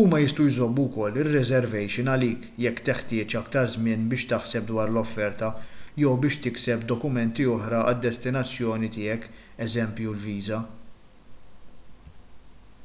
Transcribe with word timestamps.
huma 0.00 0.18
jistgħu 0.24 0.44
jżommu 0.50 0.84
wkoll 0.90 1.16
ir-reservation 1.22 2.10
għalik 2.12 2.44
jekk 2.66 2.84
teħtieġ 2.90 3.36
aktar 3.42 3.72
żmien 3.74 4.06
biex 4.14 4.28
taħseb 4.34 4.68
dwar 4.70 4.92
l-offerta 4.94 5.50
jew 6.04 6.14
biex 6.28 6.40
tikseb 6.46 6.86
dokumenti 6.94 7.50
oħra 7.58 7.84
għad-destinazzjoni 7.90 8.92
tiegħek 9.00 9.30
eż. 9.68 9.78
viża 10.30 10.62